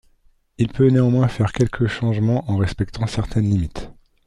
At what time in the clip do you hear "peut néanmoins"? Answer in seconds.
0.69-1.27